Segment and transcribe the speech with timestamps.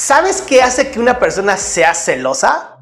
[0.00, 2.78] ¿Sabes qué hace que una persona sea celosa?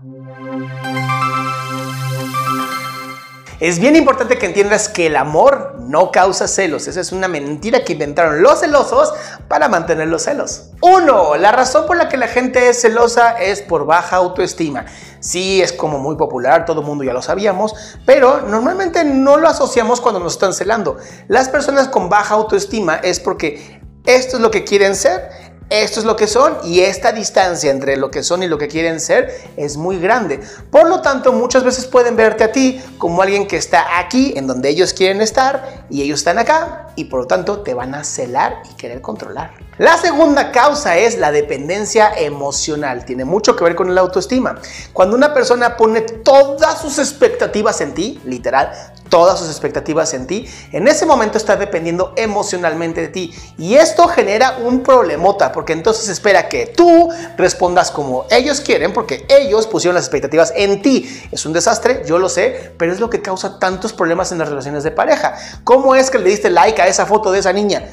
[3.58, 6.88] Es bien importante que entiendas que el amor no causa celos.
[6.88, 9.14] Esa es una mentira que inventaron los celosos
[9.48, 10.73] para mantener los celos.
[10.82, 14.85] Uno, la razón por la que la gente es celosa es por baja autoestima.
[15.21, 17.75] Sí, es como muy popular, todo el mundo ya lo sabíamos,
[18.05, 20.98] pero normalmente no lo asociamos cuando nos están celando.
[21.29, 25.29] Las personas con baja autoestima es porque esto es lo que quieren ser
[25.69, 28.69] esto es lo que son y esta distancia entre lo que son y lo que
[28.69, 30.41] quieren ser es muy grande.
[30.70, 34.47] Por lo tanto, muchas veces pueden verte a ti como alguien que está aquí en
[34.47, 38.05] donde ellos quieren estar y ellos están acá y por lo tanto te van a
[38.05, 39.55] celar y querer controlar.
[39.79, 43.05] La segunda causa es la dependencia emocional.
[43.05, 44.59] Tiene mucho que ver con la autoestima.
[44.93, 48.73] Cuando una persona pone todas sus expectativas en ti, literal,
[49.09, 53.34] todas sus expectativas en ti, en ese momento está dependiendo emocionalmente de ti.
[53.59, 59.27] Y esto genera un problemota, porque entonces espera que tú respondas como ellos quieren, porque
[59.29, 61.29] ellos pusieron las expectativas en ti.
[61.30, 64.49] Es un desastre, yo lo sé, pero es lo que causa tantos problemas en las
[64.49, 65.37] relaciones de pareja.
[65.65, 67.84] ¿Cómo es que le diste like a esa foto de esa niña?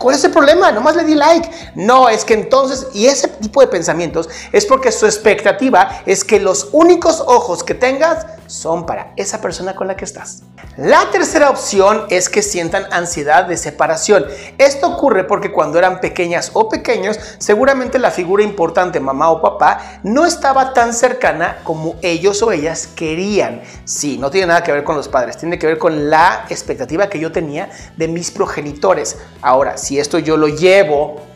[0.00, 0.72] ¿Cuál es el problema?
[0.72, 1.50] Nomás le di like.
[1.74, 6.40] No, es que entonces, y ese tipo de pensamientos es porque su expectativa es que
[6.40, 10.42] los únicos ojos que tengas son para esa persona con la que estás.
[10.76, 14.26] La tercera opción es que sientan ansiedad de separación.
[14.58, 20.00] Esto ocurre porque cuando eran pequeñas o pequeños, seguramente la figura importante, mamá o papá,
[20.02, 23.62] no estaba tan cercana como ellos o ellas querían.
[23.84, 27.08] Sí, no tiene nada que ver con los padres, tiene que ver con la expectativa
[27.08, 29.18] que yo tenía de mis progenitores.
[29.42, 31.29] Ahora, si esto yo lo llevo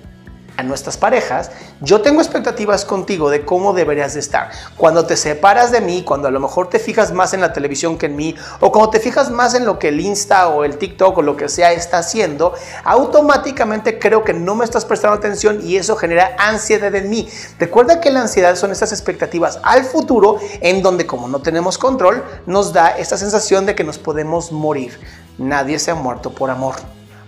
[0.56, 4.50] a nuestras parejas, yo tengo expectativas contigo de cómo deberías de estar.
[4.76, 7.98] Cuando te separas de mí, cuando a lo mejor te fijas más en la televisión
[7.98, 10.78] que en mí, o cuando te fijas más en lo que el Insta o el
[10.78, 15.60] TikTok o lo que sea está haciendo, automáticamente creo que no me estás prestando atención
[15.62, 17.28] y eso genera ansiedad en mí.
[17.58, 22.22] Recuerda que la ansiedad son estas expectativas al futuro en donde como no tenemos control,
[22.46, 24.98] nos da esta sensación de que nos podemos morir.
[25.38, 26.76] Nadie se ha muerto por amor.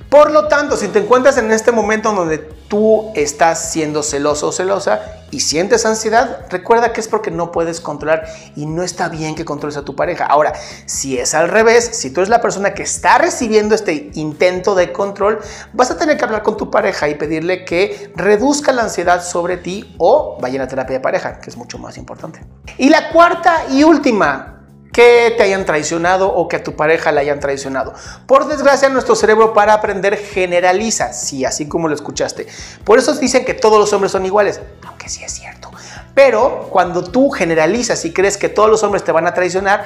[0.09, 4.53] Por lo tanto, si te encuentras en este momento donde tú estás siendo celoso o
[4.53, 5.01] celosa
[5.31, 9.45] y sientes ansiedad, recuerda que es porque no puedes controlar y no está bien que
[9.45, 10.25] controles a tu pareja.
[10.25, 10.53] Ahora,
[10.87, 14.93] si es al revés, si tú eres la persona que está recibiendo este intento de
[14.93, 15.41] control,
[15.73, 19.57] vas a tener que hablar con tu pareja y pedirle que reduzca la ansiedad sobre
[19.57, 22.41] ti o vaya a terapia de pareja, que es mucho más importante.
[22.79, 24.56] Y la cuarta y última,
[24.97, 27.93] que te hayan traicionado o que a tu pareja la hayan traicionado.
[28.27, 32.47] Por desgracia, nuestro cerebro para aprender generaliza, sí, así como lo escuchaste.
[32.83, 35.71] Por eso dicen que todos los hombres son iguales, aunque sí es cierto.
[36.15, 39.85] Pero cuando tú generalizas y crees que todos los hombres te van a traicionar,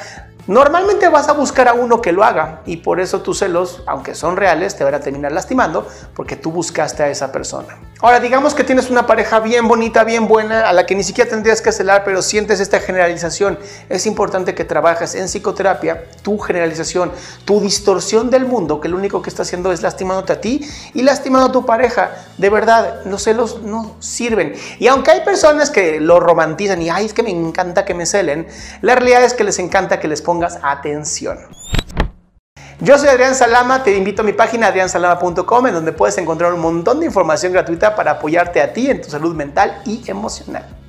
[0.51, 4.17] Normalmente vas a buscar a uno que lo haga y por eso tus celos, aunque
[4.17, 7.79] son reales, te van a terminar lastimando porque tú buscaste a esa persona.
[8.03, 11.29] Ahora, digamos que tienes una pareja bien bonita, bien buena, a la que ni siquiera
[11.29, 13.59] tendrías que celar, pero sientes esta generalización.
[13.91, 17.13] Es importante que trabajes en psicoterapia tu generalización,
[17.45, 21.03] tu distorsión del mundo, que lo único que está haciendo es lastimándote a ti y
[21.03, 22.11] lastimando a tu pareja.
[22.39, 24.55] De verdad, los celos no sirven.
[24.79, 28.07] Y aunque hay personas que lo romantizan y, ay, es que me encanta que me
[28.07, 28.49] celen,
[28.81, 30.23] la realidad es que les encanta que les
[30.63, 31.39] atención.
[32.81, 36.61] Yo soy Adrián Salama, te invito a mi página adriansalama.com en donde puedes encontrar un
[36.61, 40.80] montón de información gratuita para apoyarte a ti en tu salud mental y emocional.